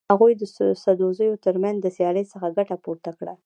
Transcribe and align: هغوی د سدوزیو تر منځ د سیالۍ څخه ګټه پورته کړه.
هغوی 0.13 0.33
د 0.37 0.43
سدوزیو 0.83 1.41
تر 1.45 1.55
منځ 1.63 1.77
د 1.81 1.87
سیالۍ 1.97 2.25
څخه 2.33 2.47
ګټه 2.57 2.75
پورته 2.83 3.11
کړه. 3.19 3.33